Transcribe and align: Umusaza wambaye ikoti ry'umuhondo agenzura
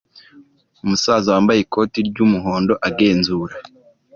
Umusaza 0.83 1.27
wambaye 1.35 1.59
ikoti 1.61 1.99
ry'umuhondo 2.09 2.73
agenzura 2.87 3.55